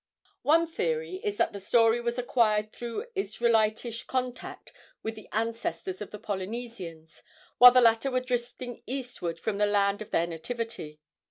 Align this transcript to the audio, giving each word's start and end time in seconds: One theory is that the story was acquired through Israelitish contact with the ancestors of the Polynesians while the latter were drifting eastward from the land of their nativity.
One 0.41 0.65
theory 0.65 1.17
is 1.23 1.37
that 1.37 1.53
the 1.53 1.59
story 1.59 2.01
was 2.01 2.17
acquired 2.17 2.71
through 2.71 3.05
Israelitish 3.15 4.07
contact 4.07 4.73
with 5.03 5.13
the 5.13 5.29
ancestors 5.31 6.01
of 6.01 6.09
the 6.09 6.17
Polynesians 6.17 7.21
while 7.59 7.69
the 7.69 7.81
latter 7.81 8.09
were 8.09 8.19
drifting 8.19 8.81
eastward 8.87 9.39
from 9.39 9.59
the 9.59 9.67
land 9.67 10.01
of 10.01 10.09
their 10.09 10.25
nativity. 10.25 10.99